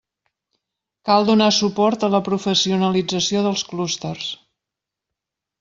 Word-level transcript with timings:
Cal 1.09 1.27
donar 1.27 1.49
suport 1.57 2.05
a 2.07 2.11
la 2.15 2.23
professionalització 2.29 3.45
dels 3.49 3.67
clústers. 3.73 4.35